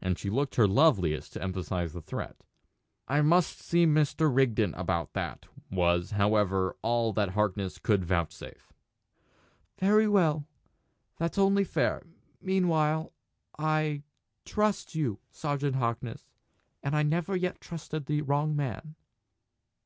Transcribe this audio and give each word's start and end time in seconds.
And 0.00 0.18
she 0.18 0.30
looked 0.30 0.54
her 0.54 0.66
loveliest 0.66 1.34
to 1.34 1.42
emphasise 1.42 1.92
the 1.92 2.00
threat. 2.00 2.36
"I 3.06 3.20
must 3.20 3.58
see 3.60 3.84
Mr. 3.84 4.34
Rigden 4.34 4.72
about 4.76 5.12
that," 5.12 5.44
was, 5.70 6.12
however, 6.12 6.74
all 6.80 7.12
that 7.12 7.28
Harkness 7.32 7.78
would 7.86 8.02
vouchsafe. 8.02 8.72
"Very 9.78 10.08
well! 10.08 10.46
That's 11.18 11.36
only 11.36 11.64
fair. 11.64 12.06
Meanwhile 12.40 13.12
I 13.58 14.04
trust 14.46 14.94
you, 14.94 15.20
Sergeant 15.30 15.76
Harkness. 15.76 16.30
And 16.82 16.96
I 16.96 17.02
never 17.02 17.36
yet 17.36 17.60
trusted 17.60 18.06
the 18.06 18.22
wrong 18.22 18.56
man!" 18.56 18.94